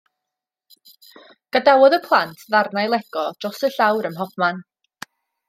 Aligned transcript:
Gadawodd 1.57 1.97
y 1.97 1.99
plant 2.07 2.33
ddarnau 2.55 2.91
Lego 2.95 3.27
dros 3.39 3.63
y 3.69 3.73
llawr 3.77 4.11
ym 4.11 4.17
mhob 4.19 4.35
man. 4.47 4.65